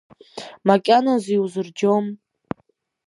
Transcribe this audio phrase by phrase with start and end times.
[0.67, 2.05] Макьаназы иузырџьом…